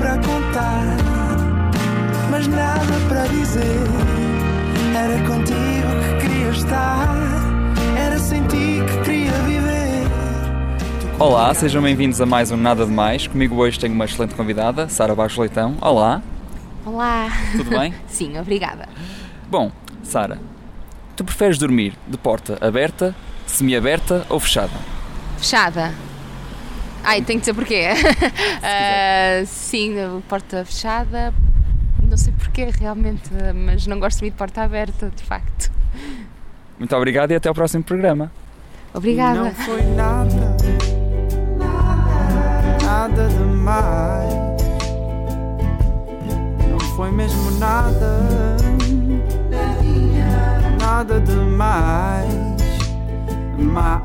para 0.00 0.16
contar, 0.16 0.96
mas 2.30 2.46
nada 2.46 2.80
para 3.06 3.26
dizer. 3.26 3.86
Era 4.96 5.18
contigo 5.26 5.90
que 6.00 6.26
queria 6.26 6.48
estar, 6.48 7.06
era 7.98 8.18
sem 8.18 8.42
ti 8.46 8.78
que 8.86 9.04
queria 9.04 9.32
viver. 9.42 10.06
Olá, 11.18 11.52
sejam 11.52 11.82
bem-vindos 11.82 12.18
a 12.18 12.24
mais 12.24 12.50
um 12.50 12.56
Nada 12.56 12.86
de 12.86 12.90
Mais. 12.90 13.26
Comigo 13.26 13.56
hoje 13.56 13.78
tenho 13.78 13.92
uma 13.92 14.06
excelente 14.06 14.34
convidada, 14.34 14.88
Sara 14.88 15.14
Baixo 15.14 15.38
Leitão. 15.38 15.76
Olá, 15.82 16.22
Olá. 16.86 17.28
tudo 17.52 17.68
bem? 17.68 17.94
Sim, 18.08 18.38
obrigada. 18.38 18.88
Bom, 19.50 19.70
Sara, 20.02 20.38
tu 21.14 21.24
preferes 21.24 21.58
dormir 21.58 21.92
de 22.08 22.16
porta 22.16 22.56
aberta, 22.66 23.14
semi-aberta 23.46 24.24
ou 24.30 24.40
fechada? 24.40 24.72
Fechada. 25.36 25.92
Ai, 27.04 27.22
tenho 27.22 27.40
que 27.40 27.44
dizer 27.50 27.54
porquê. 27.54 27.88
Ah, 28.62 29.42
sim, 29.46 29.94
porta 30.28 30.64
fechada. 30.64 31.32
Não 32.02 32.16
sei 32.16 32.32
porquê 32.32 32.68
realmente, 32.78 33.30
mas 33.54 33.86
não 33.86 33.98
gosto 33.98 34.20
muito 34.20 34.32
de 34.34 34.38
porta 34.38 34.62
aberta, 34.62 35.10
de 35.14 35.22
facto. 35.22 35.70
Muito 36.78 36.94
obrigado 36.96 37.30
e 37.30 37.34
até 37.34 37.48
ao 37.48 37.54
próximo 37.54 37.84
programa. 37.84 38.30
Obrigada. 38.92 39.40
Não 39.44 39.54
foi 39.54 39.82
nada, 39.82 40.56
nada 42.82 43.28
demais. 43.28 44.34
Não 46.68 46.80
foi 46.96 47.10
mesmo 47.12 47.50
nada, 47.58 48.56
nada 50.80 51.20
demais. 51.20 52.50
Mais. 53.58 54.00